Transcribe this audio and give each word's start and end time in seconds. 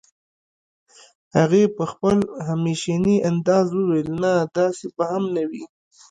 هغې 1.37 1.63
په 1.75 1.83
خپل 1.91 2.17
همېشني 2.47 3.15
انداز 3.29 3.67
وويل 3.73 4.09
نه 4.23 4.33
داسې 4.57 4.85
به 4.95 5.03
هم 5.11 5.23
نه 5.35 5.43
وي 5.49 5.63